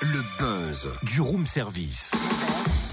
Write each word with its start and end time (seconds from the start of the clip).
Le 0.00 0.22
buzz 0.38 0.88
du 1.02 1.20
room 1.20 1.46
service. 1.46 2.12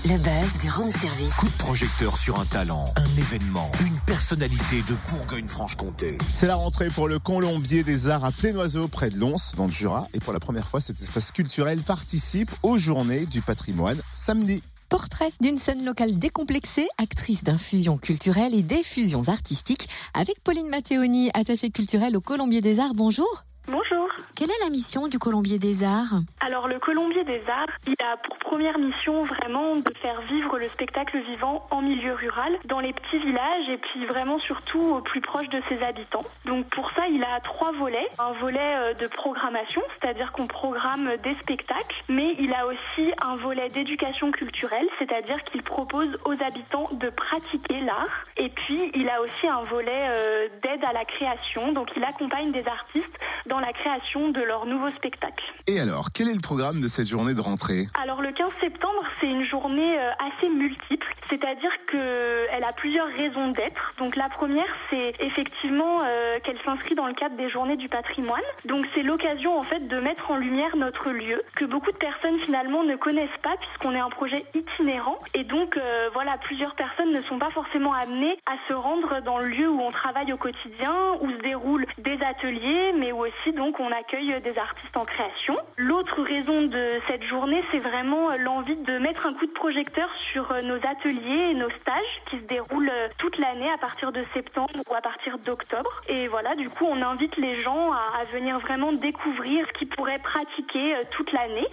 Le 0.06 0.18
buzz 0.18 0.58
du 0.62 0.70
room 0.70 0.92
service. 0.92 1.34
Coup 1.36 1.48
de 1.48 1.58
projecteur 1.58 2.18
sur 2.18 2.40
un 2.40 2.46
talent, 2.46 2.86
un 2.98 3.18
événement, 3.18 3.72
une 3.86 3.98
personnalité 4.06 4.84
de 4.90 4.96
Bourgogne-Franche-Comté. 5.10 6.18
C'est 6.34 6.48
la 6.48 6.56
rentrée 6.56 6.90
pour 6.90 7.08
le 7.08 7.20
Colombier 7.20 7.84
des 7.84 8.10
Arts 8.10 8.26
à 8.26 8.32
Plénoiseau, 8.32 8.88
près 8.88 9.10
de 9.10 9.18
Lons, 9.18 9.38
dans 9.56 9.66
le 9.66 9.72
Jura. 9.72 10.08
Et 10.14 10.20
pour 10.20 10.34
la 10.34 10.40
première 10.40 10.68
fois, 10.68 10.82
cet 10.82 11.02
espace 11.02 11.32
culturel 11.32 11.80
participe 11.80 12.52
aux 12.64 12.78
Journées 12.78 13.26
du 13.26 13.42
patrimoine 13.42 14.00
samedi. 14.16 14.62
Portrait 14.90 15.30
d'une 15.40 15.60
scène 15.60 15.86
locale 15.86 16.18
décomplexée, 16.18 16.88
actrice 16.98 17.44
d'infusion 17.44 18.00
culturelle 18.00 18.56
et 18.56 18.64
d'effusions 18.64 19.28
artistiques, 19.28 19.88
avec 20.16 20.44
Pauline 20.44 20.68
Matteoni, 20.68 21.30
attachée 21.36 21.70
culturelle 21.70 22.18
au 22.18 22.22
Colombier 22.22 22.62
des 22.62 22.80
Arts. 22.80 22.96
Bonjour. 22.96 23.46
Bonjour. 23.72 24.10
Quelle 24.36 24.50
est 24.50 24.64
la 24.64 24.72
mission 24.72 25.08
du 25.08 25.20
Colombier 25.20 25.60
des 25.60 25.84
Arts 25.84 26.22
Alors 26.40 26.68
le 26.68 26.80
Colombier 26.80 27.24
des 27.24 27.44
Arts, 27.48 27.70
il 27.86 27.94
a 28.04 28.18
pour 28.18 28.40
première 28.50 28.80
mission 28.80 29.22
vraiment 29.22 29.76
de 29.76 29.94
faire 30.02 30.22
vivre 30.22 30.58
le 30.58 30.68
spectacle 30.70 31.22
vivant 31.22 31.68
en 31.70 31.84
milieu 31.84 32.16
rural, 32.16 32.58
dans 32.66 32.80
les 32.80 32.94
petits 32.94 33.20
villages 33.20 33.70
et 33.70 33.78
puis 33.78 34.08
vraiment 34.08 34.40
surtout 34.40 34.82
au 34.82 35.02
plus 35.02 35.22
proche 35.22 35.48
de 35.50 35.62
ses 35.70 35.84
habitants. 35.84 36.26
Donc 36.46 36.66
pour 36.72 36.90
ça, 36.94 37.04
il 37.12 37.24
a 37.24 37.40
trois 37.42 37.72
volets. 37.74 38.08
Un 38.18 38.32
volet 38.42 38.60
euh, 38.60 38.94
de 38.96 39.06
programmation, 39.06 39.84
c'est-à-dire 40.02 40.32
qu'on 40.32 40.48
programme 40.48 41.12
des 41.24 41.36
spectacles, 41.36 42.04
mais 42.08 42.36
il 42.40 42.52
a 42.56 42.66
aussi 42.66 43.12
un 43.22 43.36
volet 43.36 43.68
d'éducation 43.68 44.32
culturelle, 44.32 44.88
c'est-à-dire 44.98 45.44
qu'il 45.44 45.62
propose 45.62 46.10
aux 46.26 46.34
habitants 46.44 46.90
de 46.94 47.12
pratiquer 47.12 47.82
l'art. 47.82 48.26
Et 48.36 48.50
puis 48.50 48.92
il 48.96 49.08
a 49.10 49.22
aussi 49.22 49.48
un 49.48 49.64
volet 49.66 50.08
euh, 50.10 50.48
d'aide 50.64 50.84
à 50.84 50.94
la 50.94 51.06
création, 51.06 51.72
donc 51.72 51.90
il 51.96 52.04
accompagne 52.04 52.52
des 52.52 52.66
artistes 52.66 53.16
dans 53.46 53.59
la 53.60 53.74
création 53.74 54.30
de 54.30 54.42
leur 54.42 54.66
nouveau 54.66 54.90
spectacle. 54.90 55.44
Et 55.68 55.80
alors, 55.80 56.08
quel 56.14 56.28
est 56.30 56.34
le 56.34 56.42
programme 56.42 56.82
de 56.82 56.88
cette 56.88 57.08
journée 57.08 57.34
de 57.34 57.42
rentrée? 57.42 57.86
Alors 58.02 58.22
le 58.22 58.32
15 58.32 58.52
septembre, 58.60 59.04
c'est 59.20 59.28
une 59.28 59.46
journée 59.46 60.00
euh, 60.00 60.12
assez 60.34 60.50
multiple, 60.50 61.08
c'est-à-dire 61.30 61.72
qu'elle 61.92 62.64
a 62.64 62.74
plusieurs 62.74 63.08
raisons 63.08 63.50
d'être. 63.50 63.94
Donc 63.98 64.16
la 64.16 64.30
première, 64.30 64.66
c'est 64.90 65.14
effectivement 65.20 66.02
euh, 66.02 66.40
qu'elle 66.44 66.60
s'inscrit 66.66 66.96
dans 66.96 67.08
le 67.08 67.14
cadre 67.14 67.36
des 67.36 67.50
journées 67.50 67.78
du 67.78 67.88
patrimoine. 67.88 68.42
Donc 68.66 68.88
c'est 68.94 69.04
l'occasion 69.04 69.58
en 69.58 69.64
fait 69.64 69.88
de 69.88 70.00
mettre 70.00 70.32
en 70.32 70.38
lumière 70.38 70.76
notre 70.76 71.12
lieu, 71.12 71.42
que 71.56 71.66
beaucoup 71.66 71.92
de 71.92 71.98
personnes 71.98 72.40
finalement 72.40 72.84
ne 72.84 72.96
connaissent 72.96 73.30
pas 73.44 73.56
puisqu'on 73.58 73.96
est 73.96 74.00
un 74.00 74.10
projet 74.10 74.44
itinérant. 74.56 75.20
Et 75.34 75.44
donc 75.44 75.78
euh, 75.78 76.10
voilà, 76.14 76.38
plusieurs 76.38 76.76
personnes 76.76 77.12
ne 77.12 77.22
sont 77.24 77.38
pas 77.38 77.52
forcément 77.52 77.94
amenées 77.94 78.38
à 78.46 78.56
se 78.68 78.74
rendre 78.74 79.22
dans 79.22 79.38
le 79.38 79.48
lieu 79.48 79.70
où 79.70 79.82
on 79.82 79.92
travaille 79.92 80.34
au 80.34 80.38
quotidien, 80.38 80.94
où 81.22 81.30
se 81.32 81.38
déroulent 81.38 81.86
des 81.98 82.18
ateliers, 82.24 82.94
mais 82.98 83.12
où 83.12 83.26
donc 83.52 83.80
on 83.80 83.92
accueille 83.92 84.40
des 84.42 84.58
artistes 84.58 84.96
en 84.96 85.06
création. 85.06 85.56
L'autre 85.78 86.22
raison 86.22 86.64
de 86.64 87.00
cette 87.08 87.24
journée, 87.24 87.64
c'est 87.72 87.80
vraiment 87.80 88.30
l'envie 88.40 88.76
de 88.76 88.98
mettre 89.00 89.28
un 89.28 89.34
coup 89.34 89.46
de 89.46 89.52
projecteur 89.52 90.10
sur 90.32 90.54
nos 90.64 90.78
ateliers 90.78 91.52
et 91.52 91.54
nos 91.54 91.70
stages 91.82 92.22
qui 92.30 92.38
se 92.38 92.44
déroulent 92.44 92.92
toute 93.18 93.38
l'année 93.38 93.70
à 93.72 93.78
partir 93.78 94.12
de 94.12 94.24
septembre 94.34 94.80
ou 94.90 94.94
à 94.94 95.02
partir 95.02 95.38
d'octobre. 95.40 96.02
Et 96.08 96.28
voilà, 96.28 96.56
du 96.56 96.70
coup, 96.70 96.86
on 96.86 97.02
invite 97.02 97.36
les 97.38 97.56
gens 97.56 97.92
à, 97.92 98.24
venir 98.34 98.60
vraiment 98.60 98.92
découvrir 98.92 99.66
ce 99.68 99.74
qu'ils 99.74 99.90
pourraient 99.90 100.20
pratiquer 100.20 100.96
euh, 100.96 101.02
toute 101.12 101.32
l'année. 101.32 101.68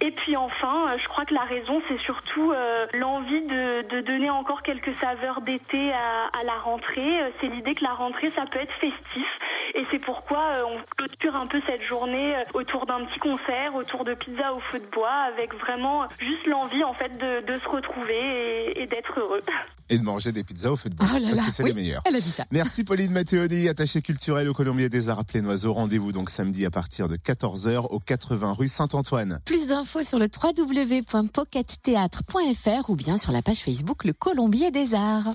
Et 0.00 0.10
puis 0.10 0.36
enfin, 0.36 0.86
euh, 0.88 0.98
je 0.98 1.08
crois 1.08 1.24
que 1.24 1.34
la 1.34 1.42
raison, 1.42 1.80
c'est 1.88 1.98
surtout 2.00 2.50
euh, 2.50 2.86
l'envie 2.94 3.42
de, 3.42 3.82
de, 3.88 4.00
donner 4.00 4.30
encore 4.30 4.62
quelques 4.62 4.94
saveurs 4.94 5.42
d'été 5.42 5.92
à, 5.92 6.38
à, 6.38 6.44
la 6.44 6.58
rentrée. 6.58 7.20
C'est 7.40 7.48
l'idée 7.48 7.74
que 7.74 7.84
la 7.84 7.94
rentrée, 7.94 8.30
ça 8.30 8.44
peut 8.46 8.58
être 8.58 8.74
festif. 8.80 9.26
Et 9.74 9.84
c'est 9.90 9.98
pourquoi 9.98 10.50
on 10.66 10.78
clôture 10.96 11.36
un 11.36 11.46
peu 11.46 11.60
cette 11.66 11.82
journée 11.82 12.34
autour 12.54 12.86
d'un 12.86 13.04
petit 13.04 13.18
concert, 13.20 13.74
autour 13.74 14.04
de 14.04 14.14
pizza 14.14 14.52
au 14.52 14.60
feu 14.60 14.80
de 14.80 14.86
bois, 14.86 15.28
avec 15.32 15.54
vraiment 15.54 16.06
juste 16.18 16.46
l'envie 16.46 16.84
en 16.84 16.94
fait 16.94 17.16
de, 17.18 17.40
de 17.46 17.58
se 17.58 17.68
retrouver 17.68 18.72
et, 18.76 18.82
et 18.82 18.86
d'être 18.86 19.18
heureux. 19.18 19.40
Et 19.88 19.98
de 19.98 20.04
manger 20.04 20.32
des 20.32 20.42
pizzas 20.42 20.70
au 20.70 20.76
feu 20.76 20.88
de 20.88 20.94
bois, 20.94 21.06
Oh 21.12 21.18
là 21.18 21.26
parce 21.26 21.36
là, 21.40 21.44
que 21.44 21.50
c'est 21.50 21.62
oui, 21.64 21.68
les 21.70 21.74
meilleurs. 21.74 22.00
Elle 22.06 22.16
a 22.16 22.20
dit 22.20 22.30
ça. 22.30 22.44
Merci 22.50 22.82
Pauline 22.82 23.12
Matteoni, 23.12 23.68
attachée 23.68 24.00
culturelle 24.00 24.48
au 24.48 24.54
Colombier 24.54 24.88
des 24.88 25.10
Arts 25.10 25.18
à 25.18 25.24
Plénoiseau. 25.24 25.74
Rendez-vous 25.74 26.12
donc 26.12 26.30
samedi 26.30 26.64
à 26.64 26.70
partir 26.70 27.08
de 27.08 27.16
14h 27.16 27.88
au 27.90 27.98
80 27.98 28.54
rue 28.54 28.68
Saint-Antoine. 28.68 29.40
Plus 29.44 29.66
d'infos 29.66 30.02
sur 30.02 30.18
le 30.18 30.28
www.pockettheatre.fr 30.32 32.88
ou 32.88 32.96
bien 32.96 33.18
sur 33.18 33.32
la 33.32 33.42
page 33.42 33.58
Facebook 33.58 34.04
Le 34.04 34.14
Colombier 34.14 34.70
des 34.70 34.94
Arts. 34.94 35.28